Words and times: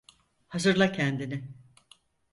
Hazırla 0.47 0.91
kendini! 0.91 1.43